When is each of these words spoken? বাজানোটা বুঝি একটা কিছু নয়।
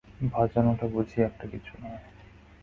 বাজানোটা 0.31 0.85
বুঝি 0.87 1.17
একটা 1.21 1.45
কিছু 1.47 1.73
নয়। 1.81 2.01